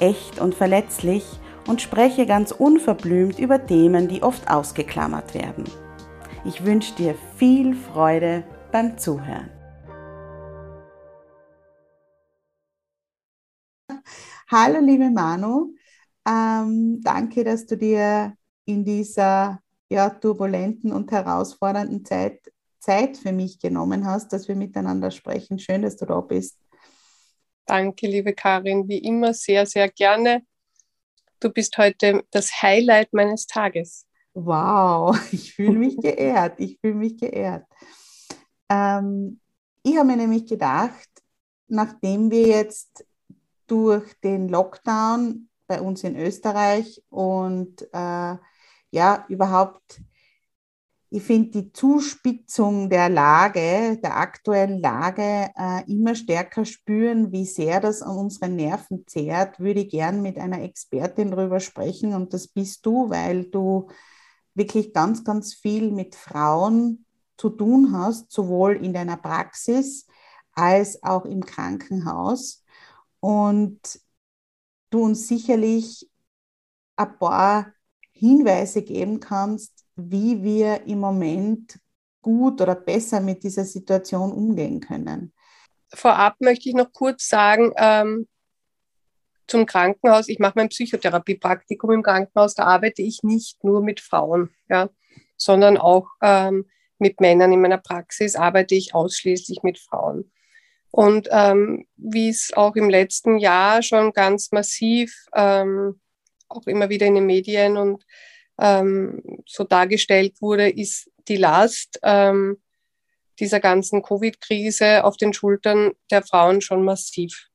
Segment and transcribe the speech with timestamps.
[0.00, 1.24] echt und verletzlich
[1.66, 5.64] und spreche ganz unverblümt über Themen, die oft ausgeklammert werden.
[6.44, 9.50] Ich wünsche dir viel Freude beim Zuhören.
[14.48, 15.74] Hallo liebe Manu,
[16.24, 18.34] ähm, danke, dass du dir
[18.64, 22.40] in dieser ja, turbulenten und herausfordernden Zeit
[22.86, 25.58] Zeit für mich genommen hast, dass wir miteinander sprechen.
[25.58, 26.56] Schön, dass du da bist.
[27.66, 30.46] Danke, liebe Karin, wie immer sehr, sehr gerne.
[31.40, 34.06] Du bist heute das Highlight meines Tages.
[34.34, 36.60] Wow, ich fühle mich geehrt.
[36.60, 37.66] Ich fühle mich geehrt.
[38.68, 39.40] Ähm,
[39.82, 41.08] ich habe mir nämlich gedacht,
[41.66, 43.04] nachdem wir jetzt
[43.66, 48.36] durch den Lockdown bei uns in Österreich und äh,
[48.92, 50.00] ja, überhaupt
[51.16, 57.80] ich finde die Zuspitzung der Lage, der aktuellen Lage äh, immer stärker spüren, wie sehr
[57.80, 62.12] das an unseren Nerven zehrt, würde ich gern mit einer Expertin darüber sprechen.
[62.12, 63.88] Und das bist du, weil du
[64.52, 67.06] wirklich ganz, ganz viel mit Frauen
[67.38, 70.06] zu tun hast, sowohl in deiner Praxis
[70.52, 72.62] als auch im Krankenhaus.
[73.20, 73.80] Und
[74.90, 76.10] du uns sicherlich
[76.96, 77.72] ein paar
[78.12, 81.78] Hinweise geben kannst, wie wir im Moment
[82.22, 85.32] gut oder besser mit dieser Situation umgehen können.
[85.92, 88.26] Vorab möchte ich noch kurz sagen, ähm,
[89.46, 94.50] zum Krankenhaus, ich mache mein Psychotherapiepraktikum im Krankenhaus, da arbeite ich nicht nur mit Frauen,
[94.68, 94.90] ja,
[95.36, 96.66] sondern auch ähm,
[96.98, 97.52] mit Männern.
[97.52, 100.30] In meiner Praxis arbeite ich ausschließlich mit Frauen.
[100.90, 106.00] Und ähm, wie es auch im letzten Jahr schon ganz massiv, ähm,
[106.48, 108.04] auch immer wieder in den Medien und
[108.58, 112.60] ähm, so dargestellt wurde, ist die Last ähm,
[113.38, 117.48] dieser ganzen Covid-Krise auf den Schultern der Frauen schon massiv.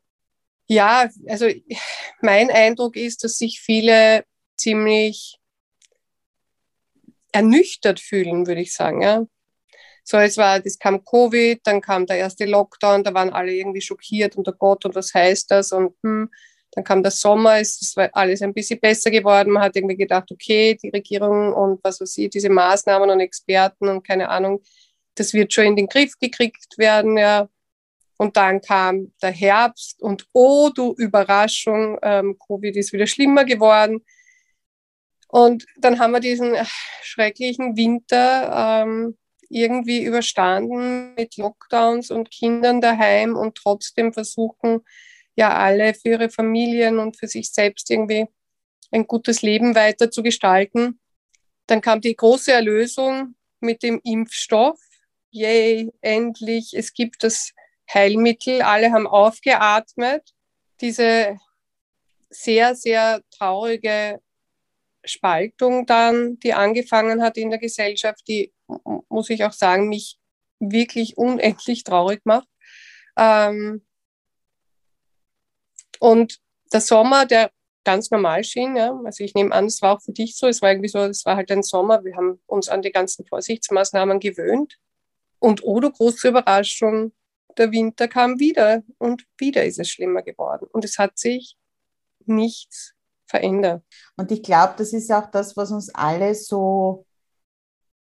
[0.67, 1.47] Ja, also
[2.21, 4.23] mein Eindruck ist, dass sich viele
[4.57, 5.37] ziemlich
[7.31, 9.01] ernüchtert fühlen, würde ich sagen.
[9.01, 9.25] Ja.
[10.03, 13.81] So, es war, das kam Covid, dann kam der erste Lockdown, da waren alle irgendwie
[13.81, 15.71] schockiert und oh Gott, und was heißt das?
[15.71, 16.29] Und hm,
[16.71, 19.51] dann kam der Sommer, es ist alles ein bisschen besser geworden.
[19.51, 23.89] Man hat irgendwie gedacht, okay, die Regierung und was weiß ich, diese Maßnahmen und Experten
[23.89, 24.61] und keine Ahnung,
[25.15, 27.49] das wird schon in den Griff gekriegt werden, ja.
[28.17, 34.05] Und dann kam der Herbst und oh, du Überraschung, ähm, Covid ist wieder schlimmer geworden.
[35.27, 36.55] Und dann haben wir diesen
[37.01, 39.17] schrecklichen Winter ähm,
[39.49, 44.81] irgendwie überstanden mit Lockdowns und Kindern daheim und trotzdem versuchen,
[45.35, 48.27] ja alle für ihre Familien und für sich selbst irgendwie
[48.91, 50.99] ein gutes Leben weiter zu gestalten.
[51.67, 54.79] Dann kam die große Erlösung mit dem Impfstoff.
[55.31, 57.51] Yay, endlich, es gibt das
[57.93, 58.61] Heilmittel.
[58.61, 60.33] Alle haben aufgeatmet.
[60.81, 61.37] Diese
[62.29, 64.19] sehr, sehr traurige
[65.03, 68.53] Spaltung dann, die angefangen hat in der Gesellschaft, die,
[69.09, 70.17] muss ich auch sagen, mich
[70.59, 72.47] wirklich unendlich traurig macht.
[73.17, 73.85] Ähm,
[76.01, 76.39] und
[76.73, 77.51] der Sommer, der
[77.83, 80.61] ganz normal schien, ja, also ich nehme an, es war auch für dich so, es
[80.61, 84.19] war irgendwie so, es war halt ein Sommer, wir haben uns an die ganzen Vorsichtsmaßnahmen
[84.19, 84.77] gewöhnt.
[85.39, 87.13] Und oh, du große Überraschung,
[87.55, 90.67] der Winter kam wieder und wieder ist es schlimmer geworden.
[90.71, 91.55] Und es hat sich
[92.25, 92.93] nichts
[93.27, 93.83] verändert.
[94.17, 97.05] Und ich glaube, das ist auch das, was uns alle so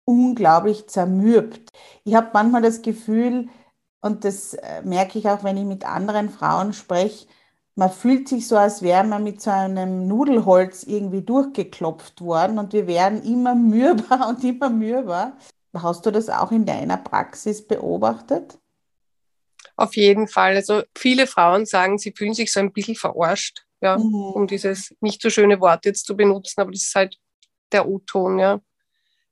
[0.03, 1.71] unglaublich zermürbt.
[2.03, 3.47] Ich habe manchmal das Gefühl,
[4.01, 7.25] und das äh, merke ich auch, wenn ich mit anderen Frauen spreche,
[7.75, 12.74] man fühlt sich so, als wäre man mit so einem Nudelholz irgendwie durchgeklopft worden und
[12.74, 15.38] wir werden immer mürber und immer mürber.
[15.74, 18.57] Hast du das auch in deiner Praxis beobachtet?
[19.75, 20.56] Auf jeden Fall.
[20.56, 24.16] Also viele Frauen sagen, sie fühlen sich so ein bisschen verarscht, ja, mhm.
[24.16, 27.18] um dieses nicht so schöne Wort jetzt zu benutzen, aber das ist halt
[27.74, 28.62] der O-Ton, ja.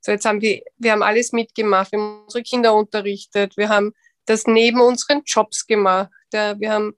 [0.01, 3.93] So, jetzt haben wir, wir haben alles mitgemacht, wir haben unsere Kinder unterrichtet, wir haben
[4.25, 6.59] das neben unseren Jobs gemacht, ja.
[6.59, 6.97] wir haben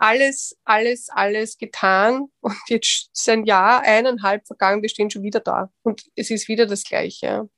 [0.00, 5.40] alles, alles, alles getan und jetzt ist ein Jahr, eineinhalb vergangen, wir stehen schon wieder
[5.40, 7.48] da und es ist wieder das Gleiche.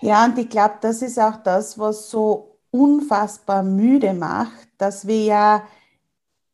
[0.00, 5.24] Ja, und ich glaube, das ist auch das, was so unfassbar müde macht, dass wir
[5.24, 5.68] ja,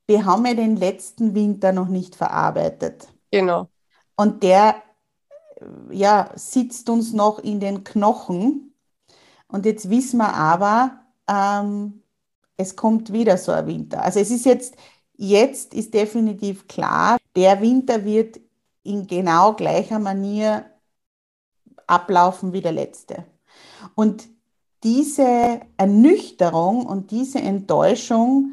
[0.06, 3.08] wir haben ja den letzten Winter noch nicht verarbeitet.
[3.31, 3.69] Genau.
[4.17, 4.76] Und der,
[5.90, 8.75] ja, sitzt uns noch in den Knochen.
[9.49, 12.02] Und jetzt wissen wir aber, ähm,
[12.56, 14.02] es kommt wieder so ein Winter.
[14.02, 14.76] Also es ist jetzt,
[15.20, 18.40] jetzt ist definitiv klar, der Winter wird
[18.82, 20.64] in genau gleicher Manier
[21.87, 23.26] ablaufen wie der letzte.
[23.94, 24.28] Und
[24.82, 28.52] diese Ernüchterung und diese Enttäuschung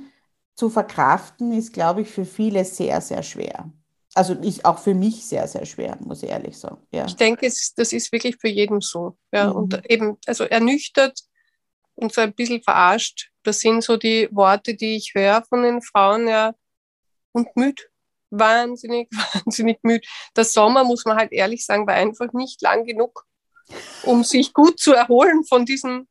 [0.56, 3.72] zu verkraften, ist, glaube ich, für viele sehr, sehr schwer.
[4.14, 6.80] Also ist auch für mich sehr, sehr schwer, muss ich ehrlich sagen.
[6.92, 7.06] Ja.
[7.06, 9.16] Ich denke, es, das ist wirklich für jeden so.
[9.32, 9.52] Ja.
[9.52, 9.56] Mhm.
[9.56, 11.20] Und eben, also ernüchtert
[11.96, 15.82] und so ein bisschen verarscht, das sind so die Worte, die ich höre von den
[15.82, 16.54] Frauen, ja,
[17.32, 17.82] und müde.
[18.30, 20.06] Wahnsinnig, wahnsinnig müde.
[20.36, 23.26] Der Sommer, muss man halt ehrlich sagen, war einfach nicht lang genug,
[24.04, 26.10] um sich gut zu erholen von diesem,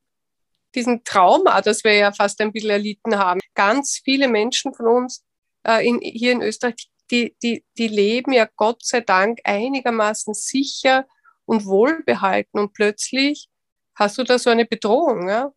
[0.74, 3.40] diesem Trauma, das wir ja fast ein bisschen erlitten haben.
[3.54, 5.22] Ganz viele Menschen von uns
[5.66, 11.06] äh, in, hier in Österreich, die, die, die leben ja Gott sei Dank einigermaßen sicher
[11.44, 13.48] und wohlbehalten und plötzlich
[13.94, 15.28] hast du da so eine Bedrohung.
[15.28, 15.52] Ja?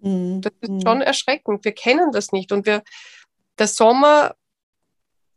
[0.00, 0.40] Mhm.
[0.40, 1.64] Das ist schon erschreckend.
[1.64, 2.52] Wir kennen das nicht.
[2.52, 2.82] Und wir,
[3.58, 4.34] der Sommer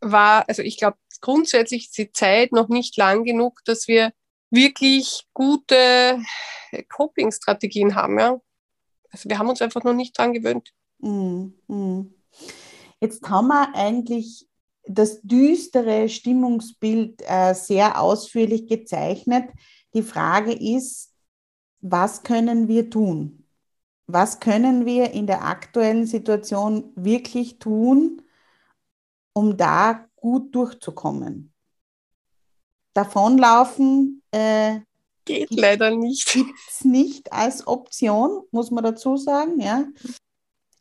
[0.02, 4.12] war, also ich glaube, grundsätzlich ist die Zeit noch nicht lang genug, dass wir
[4.50, 6.20] wirklich gute
[6.90, 8.20] Coping-Strategien haben.
[8.20, 8.40] Ja?
[9.10, 10.74] Also wir haben uns einfach noch nicht dran gewöhnt.
[11.00, 12.14] Mhm.
[13.00, 14.48] Jetzt haben wir eigentlich
[14.86, 19.50] das düstere Stimmungsbild äh, sehr ausführlich gezeichnet.
[19.94, 21.14] Die Frage ist,
[21.82, 23.43] was können wir tun?
[24.08, 28.22] Was können wir in der aktuellen Situation wirklich tun,
[29.34, 31.54] um da gut durchzukommen?
[32.94, 34.80] Davonlaufen äh,
[35.26, 36.32] geht leider nicht.
[36.32, 39.60] Gibt es nicht als Option, muss man dazu sagen.
[39.60, 39.86] Ja.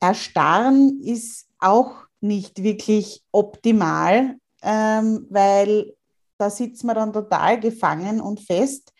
[0.01, 5.95] Erstarren ist auch nicht wirklich optimal, ähm, weil
[6.39, 8.93] da sitzt man dann total gefangen und fest,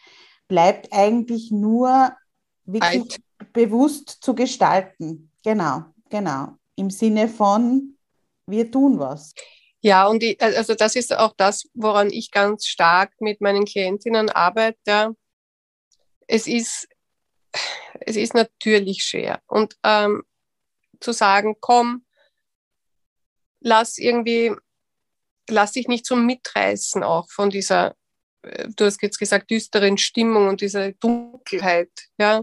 [0.49, 2.13] bleibt eigentlich nur
[2.65, 3.21] wirklich Alt.
[3.53, 5.31] Bewusst zu gestalten.
[5.45, 6.57] Genau, genau.
[6.77, 7.99] Im Sinne von,
[8.47, 9.35] wir tun was.
[9.81, 14.31] Ja, und ich, also das ist auch das, woran ich ganz stark mit meinen Klientinnen
[14.31, 15.17] arbeite.
[16.29, 16.89] Es ist,
[18.01, 19.43] es ist natürlich schwer.
[19.49, 20.23] Und ähm,
[21.01, 22.07] zu sagen, komm,
[23.61, 24.53] lass irgendwie,
[25.49, 27.97] lass dich nicht so mitreißen auch von dieser,
[28.43, 31.91] äh, du hast jetzt gesagt, düsteren Stimmung und dieser Dunkelheit.
[32.19, 32.43] Ja?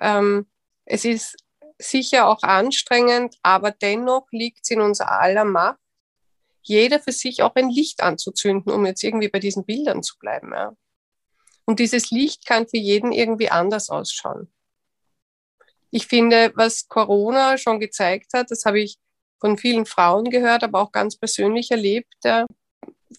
[0.00, 0.46] Ähm,
[0.84, 1.36] es ist
[1.78, 5.78] sicher auch anstrengend, aber dennoch liegt es in unserer aller Macht,
[6.62, 10.52] jeder für sich auch ein Licht anzuzünden, um jetzt irgendwie bei diesen Bildern zu bleiben.
[10.52, 10.72] Ja?
[11.64, 14.52] Und dieses Licht kann für jeden irgendwie anders ausschauen.
[15.90, 18.98] Ich finde, was Corona schon gezeigt hat, das habe ich
[19.40, 22.12] von vielen Frauen gehört, aber auch ganz persönlich erlebt.
[22.24, 22.44] Ja.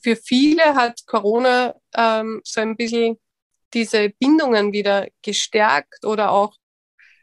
[0.03, 3.19] Für viele hat Corona ähm, so ein bisschen
[3.73, 6.55] diese Bindungen wieder gestärkt oder auch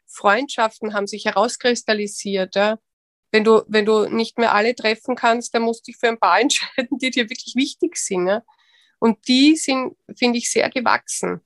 [0.07, 2.55] Freundschaften haben sich herauskristallisiert.
[2.55, 2.79] Ja.
[3.33, 6.19] Wenn, du, wenn du nicht mehr alle treffen kannst, dann musst du dich für ein
[6.19, 8.29] paar entscheiden, die dir wirklich wichtig sind.
[8.29, 8.43] Ja.
[8.99, 11.41] Und die sind, finde ich, sehr gewachsen.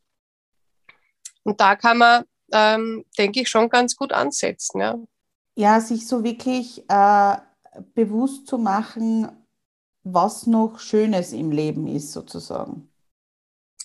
[1.43, 4.81] Und da kann man, ähm, denke ich, schon ganz gut ansetzen.
[4.81, 4.99] Ja
[5.61, 7.37] ja, sich so wirklich äh,
[7.95, 9.29] bewusst zu machen,
[10.02, 12.90] was noch Schönes im Leben ist, sozusagen.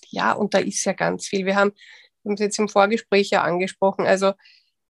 [0.08, 1.46] Ja, und da ist ja ganz viel.
[1.46, 1.72] Wir haben,
[2.24, 4.06] wir haben es jetzt im Vorgespräch ja angesprochen.
[4.06, 4.34] Also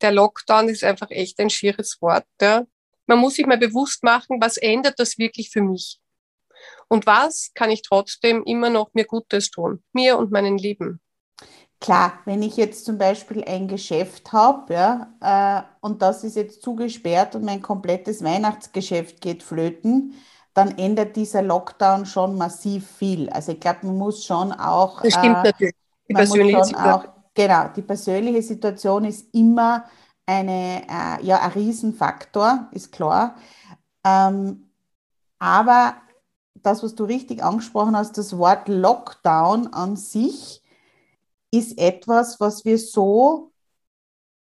[0.02, 2.26] der Lockdown ist einfach echt ein schieres Wort.
[2.40, 2.64] Ja.
[3.06, 6.00] Man muss sich mal bewusst machen, was ändert das wirklich für mich?
[6.88, 9.82] Und was kann ich trotzdem immer noch mir Gutes tun?
[9.92, 11.00] Mir und meinen Lieben.
[11.80, 16.62] Klar, wenn ich jetzt zum Beispiel ein Geschäft habe ja, äh, und das ist jetzt
[16.62, 20.14] zugesperrt und mein komplettes Weihnachtsgeschäft geht flöten,
[20.54, 23.28] dann ändert dieser Lockdown schon massiv viel.
[23.30, 25.02] Also ich glaube, man muss schon auch...
[25.02, 25.74] Das stimmt äh, natürlich.
[26.08, 27.10] Die persönliche Situation.
[27.10, 29.84] Auch, genau, die persönliche Situation ist immer
[30.26, 33.36] eine, äh, ja, ein Riesenfaktor, ist klar.
[34.04, 34.70] Ähm,
[35.38, 35.96] aber
[36.54, 40.62] das, was du richtig angesprochen hast, das Wort Lockdown an sich,
[41.50, 43.52] ist etwas, was wir so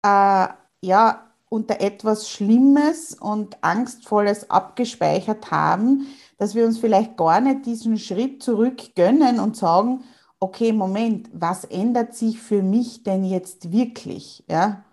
[0.03, 0.48] äh,
[0.82, 7.98] ja, unter etwas Schlimmes und Angstvolles abgespeichert haben, dass wir uns vielleicht gar nicht diesen
[7.98, 10.03] Schritt zurück gönnen und sagen,
[10.44, 14.44] okay, Moment, was ändert sich für mich denn jetzt wirklich?
[14.50, 14.84] Ja?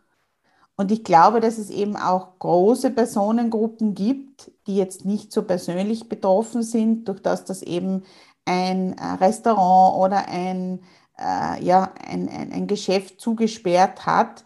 [0.76, 6.08] Und ich glaube, dass es eben auch große Personengruppen gibt, die jetzt nicht so persönlich
[6.08, 8.04] betroffen sind, durch das das eben
[8.44, 10.84] ein äh, Restaurant oder ein,
[11.18, 14.44] äh, ja, ein, ein, ein Geschäft zugesperrt hat,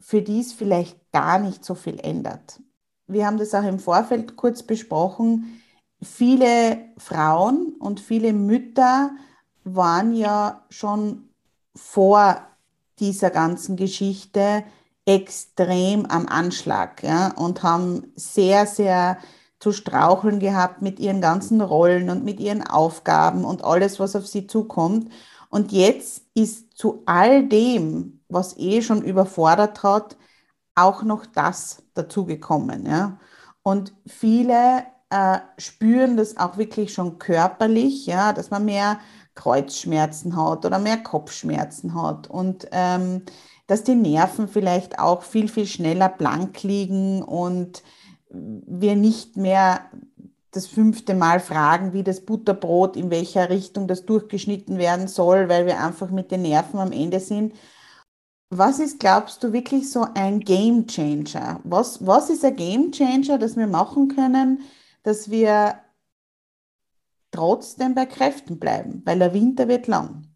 [0.00, 2.60] für die es vielleicht gar nicht so viel ändert.
[3.06, 5.62] Wir haben das auch im Vorfeld kurz besprochen.
[6.02, 9.12] Viele Frauen und viele Mütter
[9.64, 11.28] waren ja schon
[11.74, 12.42] vor
[12.98, 14.64] dieser ganzen Geschichte
[15.04, 19.18] extrem am Anschlag ja, und haben sehr, sehr
[19.58, 24.26] zu straucheln gehabt mit ihren ganzen Rollen und mit ihren Aufgaben und alles, was auf
[24.26, 25.12] sie zukommt.
[25.50, 30.16] Und jetzt ist zu all dem, was eh schon überfordert hat,
[30.74, 32.86] auch noch das dazugekommen.
[32.86, 33.18] Ja?
[33.62, 38.98] Und viele äh, spüren das auch wirklich schon körperlich, ja, dass man mehr
[39.34, 43.22] Kreuzschmerzen hat oder mehr Kopfschmerzen hat und ähm,
[43.66, 47.82] dass die Nerven vielleicht auch viel, viel schneller blank liegen und
[48.28, 49.80] wir nicht mehr
[50.50, 55.66] das fünfte Mal fragen, wie das Butterbrot, in welcher Richtung das durchgeschnitten werden soll, weil
[55.66, 57.54] wir einfach mit den Nerven am Ende sind.
[58.50, 61.60] Was ist, glaubst du, wirklich so ein Game Changer?
[61.64, 64.60] Was, was ist ein Game Changer, das wir machen können,
[65.02, 65.76] dass wir
[67.32, 70.28] trotzdem bei Kräften bleiben, weil der Winter wird lang?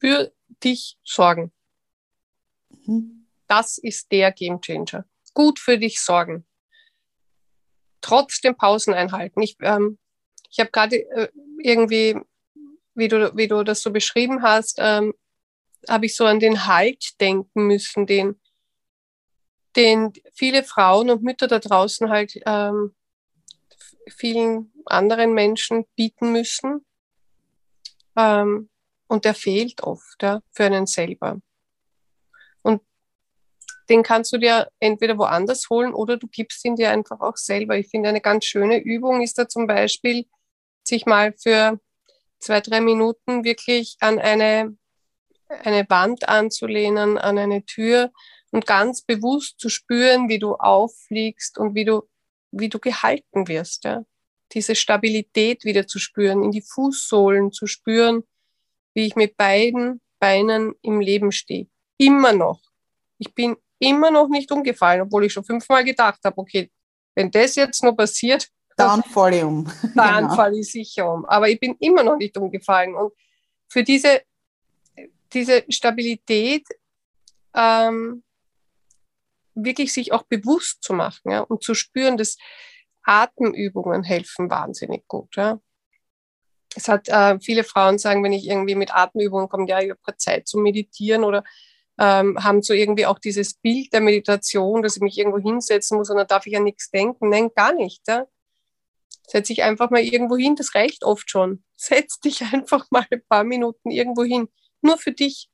[0.00, 1.52] Für dich sorgen.
[2.86, 3.26] Mhm.
[3.46, 5.04] Das ist der Game Changer.
[5.34, 6.44] Gut für dich sorgen
[8.04, 9.40] trotzdem Pausen einhalten.
[9.40, 9.98] Ich, ähm,
[10.50, 11.28] ich habe gerade äh,
[11.58, 12.16] irgendwie,
[12.94, 15.14] wie du, wie du das so beschrieben hast, ähm,
[15.88, 18.38] habe ich so an den Halt denken müssen, den,
[19.74, 22.94] den viele Frauen und Mütter da draußen halt ähm,
[24.08, 26.84] vielen anderen Menschen bieten müssen.
[28.16, 28.70] Ähm,
[29.06, 31.40] und der fehlt oft ja, für einen selber
[33.88, 37.76] den kannst du dir entweder woanders holen oder du gibst ihn dir einfach auch selber.
[37.76, 40.26] Ich finde, eine ganz schöne Übung ist da zum Beispiel,
[40.82, 41.80] sich mal für
[42.38, 44.76] zwei, drei Minuten wirklich an eine,
[45.48, 48.10] eine Wand anzulehnen, an eine Tür
[48.50, 52.02] und ganz bewusst zu spüren, wie du auffliegst und wie du,
[52.52, 53.84] wie du gehalten wirst.
[53.84, 54.04] Ja?
[54.52, 58.24] Diese Stabilität wieder zu spüren, in die Fußsohlen zu spüren,
[58.94, 61.66] wie ich mit beiden Beinen im Leben stehe.
[61.98, 62.60] Immer noch.
[63.18, 66.70] Ich bin immer noch nicht umgefallen, obwohl ich schon fünfmal gedacht habe, okay,
[67.14, 69.70] wenn das jetzt nur passiert, dann falle ich um.
[69.94, 70.34] Dann genau.
[70.34, 71.24] falle ich sicher um.
[71.26, 72.94] Aber ich bin immer noch nicht umgefallen.
[72.94, 73.12] Und
[73.68, 74.22] für diese,
[75.32, 76.66] diese Stabilität
[77.54, 78.24] ähm,
[79.54, 82.36] wirklich sich auch bewusst zu machen ja, und zu spüren, dass
[83.04, 85.36] Atemübungen helfen wahnsinnig gut.
[85.36, 85.60] Ja.
[86.74, 90.16] Es hat äh, viele Frauen sagen, wenn ich irgendwie mit Atemübungen komme, ja, ich habe
[90.16, 91.44] Zeit zum Meditieren oder
[91.98, 96.10] ähm, haben so irgendwie auch dieses Bild der Meditation, dass ich mich irgendwo hinsetzen muss
[96.10, 97.28] und dann darf ich an nichts denken.
[97.28, 98.02] Nein, gar nicht.
[98.08, 98.26] Ja?
[99.26, 101.64] Setz dich einfach mal irgendwo hin, das reicht oft schon.
[101.76, 104.48] Setz dich einfach mal ein paar Minuten irgendwo hin,
[104.80, 105.48] nur für dich.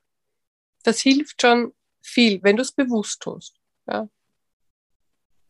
[0.82, 3.56] Das hilft schon viel, wenn du es bewusst tust.
[3.86, 4.08] Ja.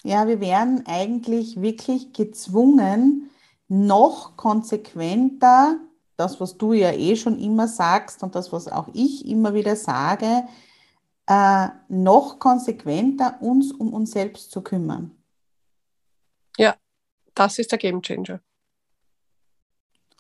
[0.03, 3.31] Ja, wir werden eigentlich wirklich gezwungen,
[3.69, 5.77] noch konsequenter,
[6.17, 9.77] das, was du ja eh schon immer sagst und das, was auch ich immer wieder
[9.77, 10.45] sage,
[11.27, 15.13] äh, noch konsequenter uns um uns selbst zu kümmern.
[16.59, 16.75] Ja,
[17.35, 18.41] das ist der Game Changer.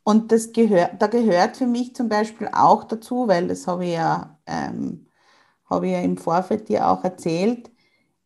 [0.04, 3.92] Und das gehört, da gehört für mich zum Beispiel auch dazu, weil das habe ich
[3.92, 5.06] ja, ähm,
[5.68, 7.70] habe ich ja im Vorfeld dir auch erzählt,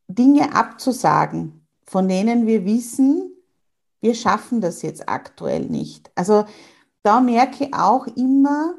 [0.09, 3.31] Dinge abzusagen, von denen wir wissen,
[4.01, 6.11] wir schaffen das jetzt aktuell nicht.
[6.15, 6.45] Also
[7.03, 8.75] da merke ich auch immer,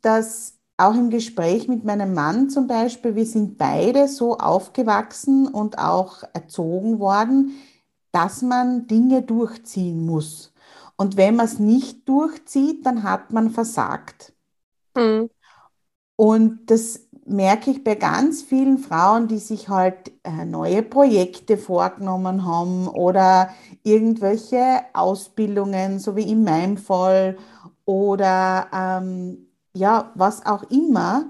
[0.00, 5.78] dass auch im Gespräch mit meinem Mann zum Beispiel, wir sind beide so aufgewachsen und
[5.78, 7.54] auch erzogen worden,
[8.12, 10.52] dass man Dinge durchziehen muss.
[10.96, 14.32] Und wenn man es nicht durchzieht, dann hat man versagt.
[14.96, 15.30] Mhm.
[16.16, 22.44] Und das merke ich bei ganz vielen Frauen, die sich halt äh, neue Projekte vorgenommen
[22.44, 23.50] haben oder
[23.84, 27.38] irgendwelche Ausbildungen, so wie in meinem Fall,
[27.84, 31.26] oder ähm, ja, was auch immer.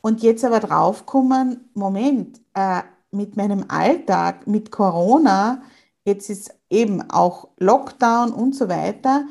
[0.00, 5.62] Und jetzt aber draufkommen, Moment, äh, mit meinem Alltag, mit Corona,
[6.04, 9.26] jetzt ist eben auch Lockdown und so weiter.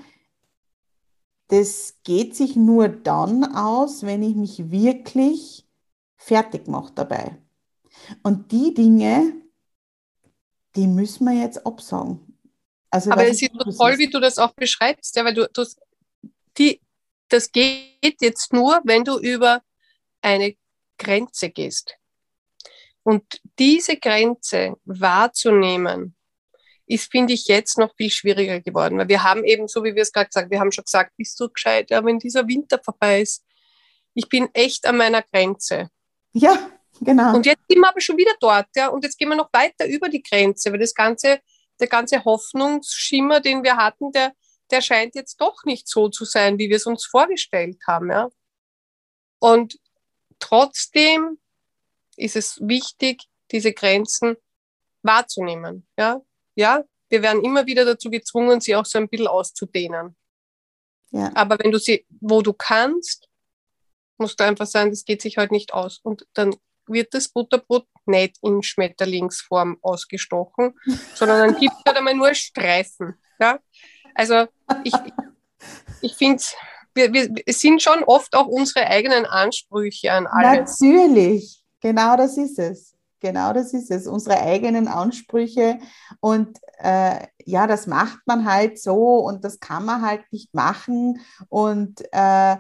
[1.48, 5.65] Das geht sich nur dann aus, wenn ich mich wirklich
[6.18, 7.38] fertig mache dabei.
[8.24, 9.34] Und die Dinge,
[10.76, 12.38] die müssen wir jetzt absagen.
[12.90, 15.66] Also, Aber es ist so toll, wie du das auch beschreibst, ja, weil du, du
[16.58, 16.82] die,
[17.30, 19.62] das geht jetzt nur, wenn du über
[20.22, 20.56] eine
[20.98, 21.96] Grenze gehst.
[23.04, 23.24] Und
[23.60, 26.16] diese Grenze wahrzunehmen,
[26.88, 28.98] ist, finde ich, jetzt noch viel schwieriger geworden.
[28.98, 31.40] Weil wir haben eben, so wie wir es gerade gesagt wir haben schon gesagt, bist
[31.40, 33.44] du gescheit, ja, wenn dieser Winter vorbei ist.
[34.14, 35.90] Ich bin echt an meiner Grenze.
[36.36, 36.70] Ja,
[37.02, 37.36] genau.
[37.36, 39.88] Und jetzt sind wir aber schon wieder dort, ja, und jetzt gehen wir noch weiter
[39.88, 41.40] über die Grenze, weil das ganze,
[41.80, 44.34] der ganze Hoffnungsschimmer, den wir hatten, der,
[44.72, 48.30] der scheint jetzt doch nicht so zu sein, wie wir es uns vorgestellt haben, ja.
[49.40, 49.80] Und
[50.40, 51.40] trotzdem
[52.18, 54.36] ist es wichtig, diese Grenzen
[55.04, 56.22] wahrzunehmen, ja
[56.56, 60.16] ja, wir werden immer wieder dazu gezwungen, sie auch so ein bisschen auszudehnen.
[61.12, 61.32] Ja.
[61.36, 63.25] Aber wenn du sie, wo du kannst,
[64.18, 66.00] musst du einfach sagen, das geht sich halt nicht aus.
[66.02, 66.56] Und dann
[66.88, 70.76] wird das Butterbrot nicht in Schmetterlingsform ausgestochen,
[71.16, 73.16] sondern dann gibt es halt einmal nur Streifen.
[73.40, 73.60] Ja?
[74.14, 74.48] Also
[74.84, 74.94] ich,
[76.02, 76.44] ich finde,
[76.94, 80.80] wir, wir, sind schon oft auch unsere eigenen Ansprüche an alles.
[80.80, 82.95] Natürlich, genau das ist es.
[83.26, 85.80] Genau das ist es, unsere eigenen Ansprüche.
[86.20, 91.20] Und äh, ja, das macht man halt so und das kann man halt nicht machen.
[91.50, 92.58] Und, äh,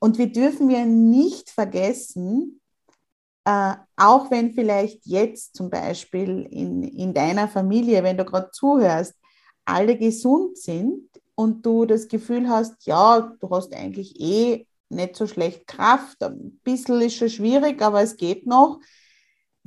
[0.00, 2.60] und wir dürfen ja nicht vergessen,
[3.44, 9.14] äh, auch wenn vielleicht jetzt zum Beispiel in, in deiner Familie, wenn du gerade zuhörst,
[9.64, 15.28] alle gesund sind und du das Gefühl hast, ja, du hast eigentlich eh nicht so
[15.28, 18.80] schlecht Kraft, ein bisschen ist schon schwierig, aber es geht noch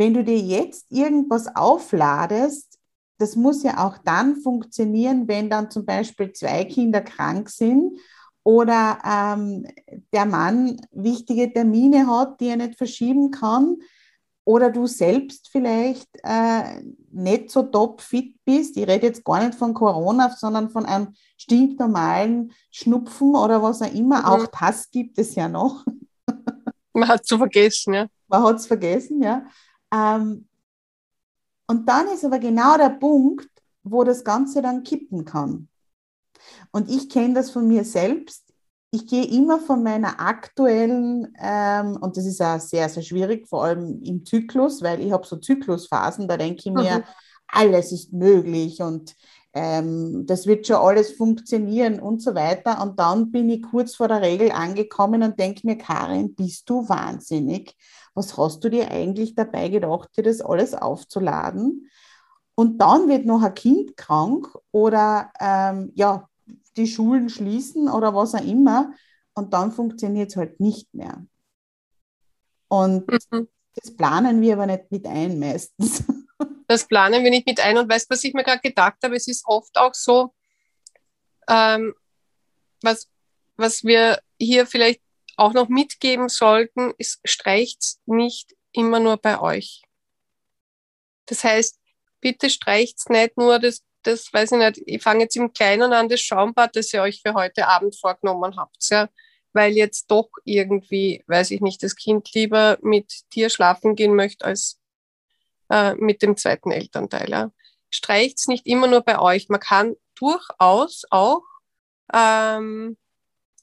[0.02, 2.80] wenn du dir jetzt irgendwas aufladest,
[3.20, 8.00] das muss ja auch dann funktionieren, wenn dann zum Beispiel zwei Kinder krank sind
[8.42, 9.68] oder ähm,
[10.12, 13.78] der Mann wichtige Termine hat, die er nicht verschieben kann
[14.44, 16.82] oder du selbst vielleicht äh,
[17.12, 18.78] nicht so top fit bist.
[18.78, 23.94] Ich rede jetzt gar nicht von Corona, sondern von einem stinknormalen Schnupfen oder was auch
[23.94, 24.22] immer.
[24.22, 24.26] Mhm.
[24.26, 25.86] Auch das gibt es ja noch.
[26.94, 28.08] Man hat es vergessen, ja.
[28.28, 29.46] Man hat es vergessen, ja.
[29.94, 30.48] Ähm,
[31.68, 33.50] und dann ist aber genau der Punkt,
[33.84, 35.68] wo das Ganze dann kippen kann.
[36.72, 38.54] Und ich kenne das von mir selbst.
[38.92, 43.64] Ich gehe immer von meiner aktuellen, ähm, und das ist auch sehr, sehr schwierig, vor
[43.64, 47.04] allem im Zyklus, weil ich habe so Zyklusphasen, da denke ich mir, mhm.
[47.48, 49.16] alles ist möglich und
[49.54, 52.82] ähm, das wird schon alles funktionieren und so weiter.
[52.82, 56.88] Und dann bin ich kurz vor der Regel angekommen und denke mir, Karin, bist du
[56.88, 57.76] wahnsinnig?
[58.14, 61.90] Was hast du dir eigentlich dabei gedacht, dir das alles aufzuladen?
[62.56, 66.30] Und dann wird noch ein Kind krank oder ähm, ja,
[66.78, 68.94] die Schulen schließen oder was auch immer.
[69.34, 71.26] Und dann funktioniert es halt nicht mehr.
[72.68, 73.48] Und mhm.
[73.76, 76.04] das planen wir aber nicht mit ein meistens.
[76.68, 77.78] Das planen wir nicht mit ein.
[77.78, 79.18] Und weißt du, was ich mir gerade gedacht habe?
[79.18, 80.34] Es ist oft auch so,
[81.50, 81.94] ähm,
[82.82, 83.10] was,
[83.58, 85.02] was wir hier vielleicht
[85.42, 89.82] auch noch mitgeben sollten, ist, streicht nicht immer nur bei euch.
[91.26, 91.80] Das heißt,
[92.20, 96.10] bitte streicht nicht nur das, das weiß ich nicht, ich fange jetzt im Kleinen an,
[96.10, 99.10] das Schaumbad, das ihr euch für heute Abend vorgenommen habt, ja,
[99.52, 104.46] weil jetzt doch irgendwie, weiß ich nicht, das Kind lieber mit dir schlafen gehen möchte
[104.46, 104.80] als
[105.72, 107.30] äh, mit dem zweiten Elternteil.
[107.30, 107.52] Ja.
[107.90, 109.50] Streicht es nicht immer nur bei euch.
[109.50, 111.44] Man kann durchaus auch
[112.14, 112.96] ähm,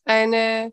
[0.04, 0.72] eine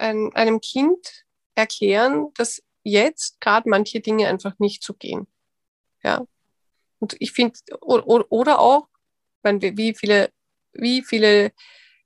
[0.00, 5.26] ein, einem Kind erklären, dass jetzt gerade manche Dinge einfach nicht so gehen.
[6.02, 6.24] Ja.
[6.98, 8.88] Und ich finde, oder auch,
[9.42, 10.30] wenn wir, wie viele,
[10.72, 11.52] wie viele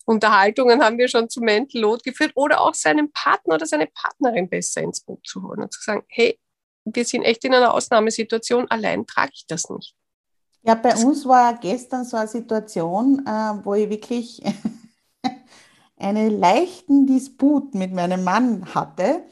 [0.05, 4.49] Unterhaltungen haben wir schon zu Mental Load geführt oder auch seinen Partner oder seine Partnerin
[4.49, 6.39] besser ins Boot zu holen und zu sagen, hey,
[6.85, 9.95] wir sind echt in einer Ausnahmesituation, allein trage ich das nicht.
[10.63, 14.43] Ja, bei uns war gestern so eine Situation, äh, wo ich wirklich
[15.99, 19.23] einen leichten Disput mit meinem Mann hatte,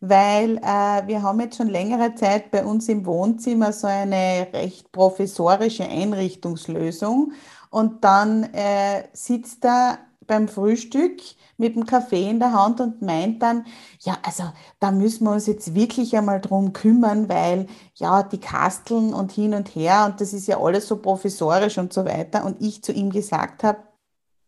[0.00, 4.90] weil äh, wir haben jetzt schon längere Zeit bei uns im Wohnzimmer so eine recht
[4.92, 7.32] professorische Einrichtungslösung
[7.70, 11.20] und dann äh, sitzt er beim Frühstück
[11.56, 13.66] mit dem Kaffee in der Hand und meint dann,
[14.00, 14.44] ja, also
[14.80, 19.54] da müssen wir uns jetzt wirklich einmal drum kümmern, weil ja, die Kasteln und hin
[19.54, 22.44] und her und das ist ja alles so professorisch und so weiter.
[22.44, 23.78] Und ich zu ihm gesagt habe,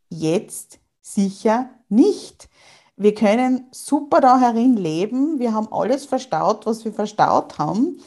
[0.09, 2.49] jetzt Sicher nicht.
[2.97, 5.39] Wir können super da herin leben.
[5.39, 8.01] Wir haben alles verstaut, was wir verstaut haben.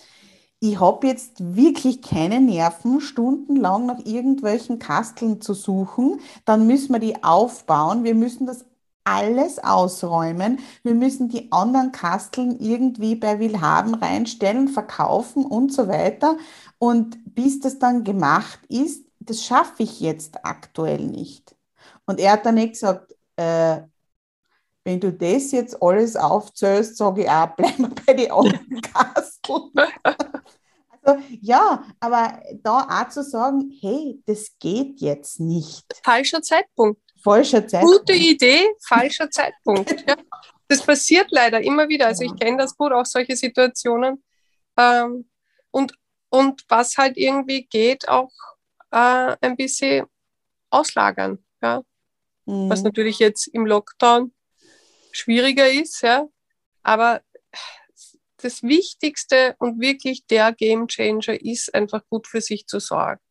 [0.60, 6.19] Ich habe jetzt wirklich keine Nerven, stundenlang nach irgendwelchen Kasteln zu suchen.
[6.45, 8.03] Dann müssen wir die aufbauen.
[8.03, 8.65] Wir müssen das
[9.03, 10.60] alles ausräumen.
[10.81, 16.38] Wir müssen die anderen Kasteln irgendwie bei Willhaben reinstellen, verkaufen und so weiter.
[16.79, 21.56] Und bis das dann gemacht ist, das schaffe ich jetzt aktuell nicht.
[22.07, 23.81] Und er hat dann nicht gesagt, äh,
[24.83, 29.71] wenn du das jetzt alles aufzählst, sage ich auch, bleiben wir bei den alten Kasteln.
[31.01, 35.85] also, ja, aber da auch zu sagen, hey, das geht jetzt nicht.
[36.03, 37.01] Falscher Zeitpunkt.
[37.21, 37.99] Falscher Zeitpunkt.
[37.99, 39.91] Gute Idee, falscher Zeitpunkt.
[40.07, 40.15] Ja.
[40.69, 42.07] Das passiert leider immer wieder.
[42.07, 44.21] Also ich kenne das gut, auch solche Situationen.
[44.77, 45.29] Ähm,
[45.71, 45.93] und,
[46.29, 48.31] und was halt irgendwie geht, auch
[48.91, 50.07] äh, ein bisschen
[50.69, 51.43] auslagern.
[51.61, 51.83] Ja?
[52.47, 52.69] Mhm.
[52.69, 54.33] Was natürlich jetzt im Lockdown
[55.12, 56.27] schwieriger ist, ja.
[56.81, 57.21] Aber
[58.38, 63.21] das Wichtigste und wirklich der Game Changer ist einfach gut für sich zu sorgen.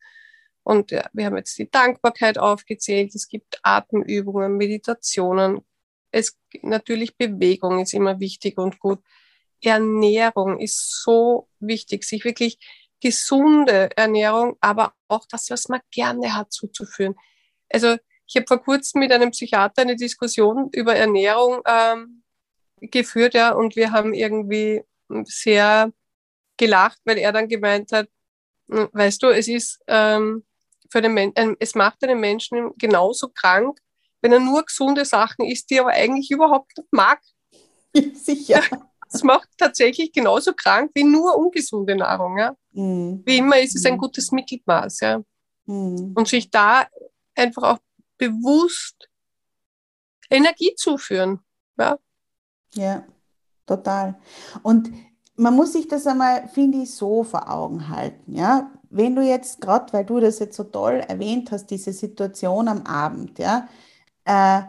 [0.63, 3.15] Und ja, wir haben jetzt die Dankbarkeit aufgezählt.
[3.15, 5.61] Es gibt Atemübungen, Meditationen.
[6.11, 8.99] Es natürlich Bewegung ist immer wichtig und gut.
[9.63, 12.59] Ernährung ist so wichtig, sich wirklich
[13.01, 17.15] gesunde Ernährung, aber auch das, was man gerne hat, zuzuführen.
[17.71, 22.23] Also ich habe vor kurzem mit einem Psychiater eine Diskussion über Ernährung ähm,
[22.81, 24.83] geführt, ja, und wir haben irgendwie
[25.25, 25.93] sehr
[26.57, 28.09] gelacht, weil er dann gemeint hat,
[28.69, 30.45] hm, weißt du, es ist ähm,
[30.91, 33.79] für den Men äh, es macht einen Menschen genauso krank,
[34.21, 37.21] wenn er nur gesunde Sachen isst, die er aber eigentlich überhaupt nicht mag.
[38.15, 38.63] Sicher.
[39.09, 42.39] Es macht tatsächlich genauso krank wie nur ungesunde Nahrung.
[42.39, 42.57] Ja?
[42.73, 43.23] Mhm.
[43.25, 43.99] Wie immer ist es ein mhm.
[43.99, 44.99] gutes Mittelmaß.
[44.99, 45.23] Ja?
[45.67, 46.13] Mhm.
[46.17, 46.89] Und sich da
[47.37, 47.79] einfach auch
[48.19, 49.09] bewusst
[50.31, 51.41] Energie zuführen.
[51.79, 51.99] Ja,
[52.75, 53.05] ja
[53.67, 54.17] total.
[54.63, 54.91] Und
[55.37, 58.35] man muss sich das einmal, finde ich, so vor Augen halten.
[58.35, 58.71] Ja?
[58.91, 62.83] Wenn du jetzt, gerade weil du das jetzt so toll erwähnt hast, diese Situation am
[62.83, 63.69] Abend, ja,
[64.25, 64.63] äh,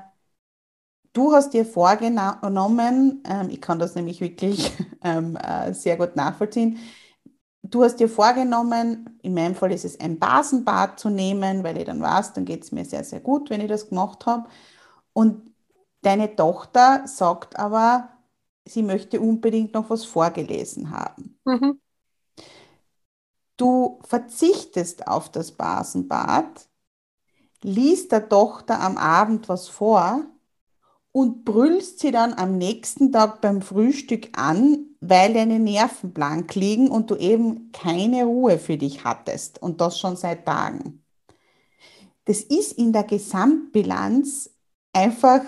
[1.14, 4.72] du hast dir vorgenommen, ähm, ich kann das nämlich wirklich
[5.04, 6.80] ähm, äh, sehr gut nachvollziehen,
[7.70, 11.86] du hast dir vorgenommen, in meinem Fall ist es ein Basenbad zu nehmen, weil ich
[11.86, 14.48] dann weiß, dann geht es mir sehr, sehr gut, wenn ich das gemacht habe.
[15.14, 15.52] Und
[16.02, 18.10] deine Tochter sagt aber,
[18.66, 21.40] sie möchte unbedingt noch was vorgelesen haben.
[21.46, 21.80] Mhm.
[23.58, 26.68] Du verzichtest auf das Basenbad,
[27.64, 30.26] liest der Tochter am Abend was vor
[31.12, 36.90] und brüllst sie dann am nächsten Tag beim Frühstück an, weil deine Nerven blank liegen
[36.90, 41.04] und du eben keine Ruhe für dich hattest und das schon seit Tagen.
[42.26, 44.50] Das ist in der Gesamtbilanz
[44.92, 45.42] einfach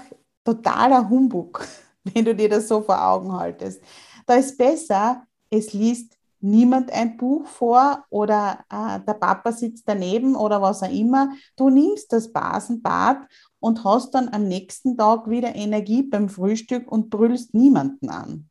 [0.43, 1.67] totaler Humbug,
[2.03, 3.81] wenn du dir das so vor Augen haltest.
[4.25, 10.35] Da ist besser, es liest niemand ein Buch vor oder äh, der Papa sitzt daneben
[10.35, 11.31] oder was auch immer.
[11.55, 13.27] Du nimmst das Basenbad
[13.59, 18.49] und hast dann am nächsten Tag wieder Energie beim Frühstück und brüllst niemanden an.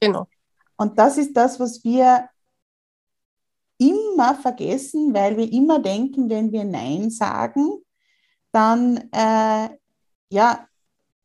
[0.00, 0.26] Genau.
[0.76, 2.28] Und das ist das, was wir
[3.78, 7.82] immer vergessen, weil wir immer denken, wenn wir Nein sagen,
[8.52, 9.68] dann äh,
[10.30, 10.66] ja,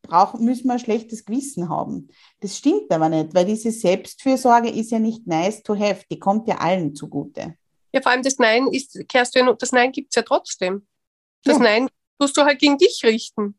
[0.02, 2.08] brauchen, müssen wir ein schlechtes Gewissen haben.
[2.40, 6.48] Das stimmt aber nicht, weil diese Selbstfürsorge ist ja nicht nice to have, die kommt
[6.48, 7.56] ja allen zugute.
[7.92, 10.86] Ja, vor allem das Nein ist, Kerstin, das Nein gibt es ja trotzdem.
[11.44, 11.62] Das ja.
[11.62, 13.58] Nein musst du halt gegen dich richten.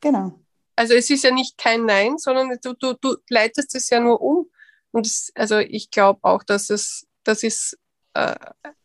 [0.00, 0.32] Genau.
[0.74, 4.20] Also es ist ja nicht kein Nein, sondern du, du, du leitest es ja nur
[4.20, 4.50] um.
[4.92, 7.78] Und das, also ich glaube auch, dass es, das ist,
[8.14, 8.36] äh,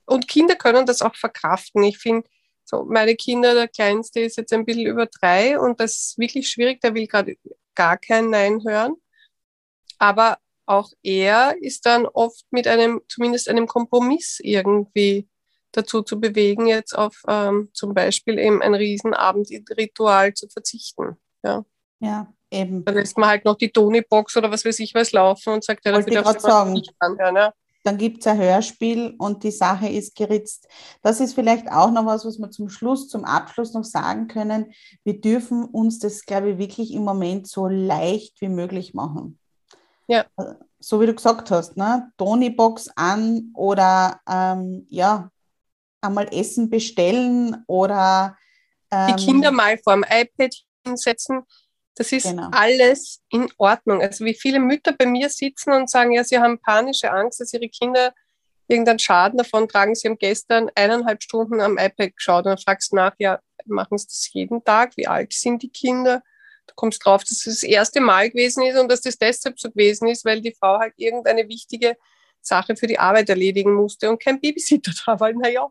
[0.06, 1.84] und Kinder können das auch verkraften.
[1.84, 2.28] Ich finde,
[2.64, 6.50] so meine Kinder, der Kleinste ist jetzt ein bisschen über drei und das ist wirklich
[6.50, 7.38] schwierig, der will gerade
[7.76, 8.96] gar kein Nein hören.
[10.00, 15.30] Aber auch er ist dann oft mit einem, zumindest einem Kompromiss irgendwie
[15.72, 21.18] dazu zu bewegen, jetzt auf ähm, zum Beispiel eben ein Riesenabendritual zu verzichten.
[21.44, 21.66] Ja.
[22.00, 22.84] ja, eben.
[22.86, 25.86] Dann lässt man halt noch die Tony-Box oder was weiß ich was laufen und sagt,
[25.86, 26.74] ja, dafür darfst du sagen.
[26.74, 27.36] nicht anhören.
[27.36, 27.54] Ja.
[27.84, 30.68] Dann gibt es ein Hörspiel und die Sache ist geritzt.
[31.02, 34.74] Das ist vielleicht auch noch was, was wir zum Schluss, zum Abschluss noch sagen können.
[35.06, 39.40] Wir dürfen uns das, glaube ich, wirklich im Moment so leicht wie möglich machen.
[40.08, 40.26] Ja.
[40.80, 42.12] So wie du gesagt hast, ne?
[42.18, 45.32] Tony-Box an oder ähm, ja,
[46.02, 48.38] einmal Essen bestellen oder
[48.92, 50.54] ähm, die Kinder mal vor dem iPad
[50.86, 51.44] hinsetzen.
[51.98, 52.50] Das ist genau.
[52.52, 54.02] alles in Ordnung.
[54.02, 57.54] Also wie viele Mütter bei mir sitzen und sagen, ja, sie haben panische Angst, dass
[57.54, 58.14] ihre Kinder
[58.68, 59.96] irgendeinen Schaden davon tragen.
[59.96, 63.98] Sie haben gestern eineinhalb Stunden am iPad geschaut und dann fragst du nach, ja, machen
[63.98, 64.96] sie das jeden Tag?
[64.96, 66.22] Wie alt sind die Kinder?
[66.68, 69.72] Du kommst drauf, dass es das erste Mal gewesen ist und dass das deshalb so
[69.72, 71.98] gewesen ist, weil die Frau halt irgendeine wichtige
[72.42, 75.32] Sache für die Arbeit erledigen musste und kein Babysitter da war.
[75.34, 75.68] Naja,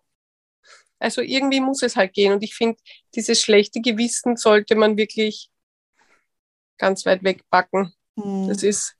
[0.98, 2.32] also irgendwie muss es halt gehen.
[2.32, 2.78] Und ich finde,
[3.14, 5.50] dieses schlechte Gewissen sollte man wirklich
[6.78, 7.92] ganz weit wegpacken.
[8.16, 8.48] Mhm.
[8.48, 8.96] Das ist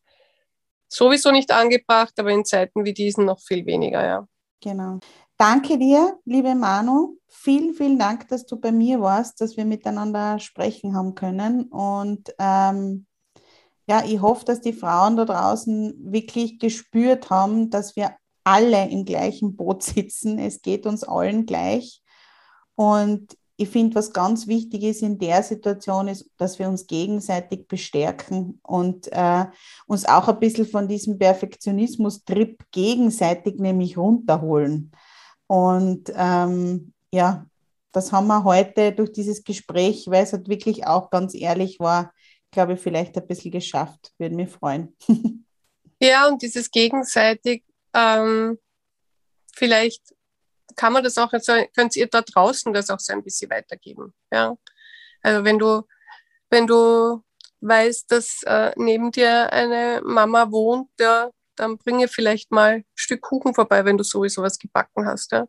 [0.89, 4.29] sowieso nicht angebracht, aber in Zeiten wie diesen noch viel weniger, ja.
[4.61, 4.99] Genau.
[5.39, 7.19] Danke dir, liebe Manu.
[7.29, 11.65] Vielen, vielen Dank, dass du bei mir warst, dass wir miteinander sprechen haben können.
[11.65, 13.07] Und ähm,
[13.87, 19.05] ja, ich hoffe, dass die Frauen da draußen wirklich gespürt haben, dass wir alle im
[19.05, 20.39] gleichen Boot sitzen.
[20.39, 22.03] Es geht uns allen gleich.
[22.75, 27.67] Und ich finde, was ganz wichtig ist in der Situation, ist, dass wir uns gegenseitig
[27.67, 29.47] bestärken und äh,
[29.87, 34.93] uns auch ein bisschen von diesem Perfektionismus-Trip gegenseitig nämlich runterholen.
[35.47, 37.47] Und ähm, ja,
[37.93, 42.13] das haben wir heute durch dieses Gespräch, weil es halt wirklich auch ganz ehrlich war,
[42.51, 44.13] glaube ich, vielleicht ein bisschen geschafft.
[44.19, 44.95] Würde mich freuen.
[46.01, 47.65] ja, und dieses gegenseitig,
[47.95, 48.59] ähm,
[49.55, 50.16] vielleicht
[50.77, 54.15] kann man das auch, also könnt ihr da draußen das auch so ein bisschen weitergeben.
[54.31, 54.57] Ja?
[55.23, 55.83] Also wenn du,
[56.51, 57.25] wenn du
[57.61, 63.23] weißt, dass äh, neben dir eine Mama wohnt, ja, dann bringe vielleicht mal ein Stück
[63.23, 65.33] Kuchen vorbei, wenn du sowieso was gebacken hast.
[65.33, 65.49] Ja?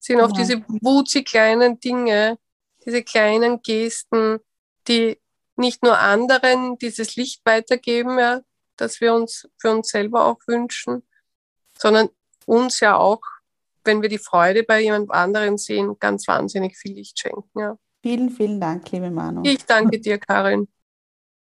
[0.00, 2.38] Sind auch diese wutzig kleinen Dinge,
[2.84, 4.38] diese kleinen Gesten,
[4.86, 5.20] die
[5.56, 8.40] nicht nur anderen dieses Licht weitergeben, ja,
[8.76, 11.06] das wir uns für uns selber auch wünschen,
[11.76, 12.08] sondern
[12.46, 13.20] uns ja auch
[13.88, 17.58] wenn wir die Freude bei jemand anderem sehen, ganz wahnsinnig viel Licht schenken.
[17.58, 17.76] Ja.
[18.02, 19.42] Vielen, vielen Dank, liebe Manu.
[19.44, 20.68] Ich danke dir, Karin.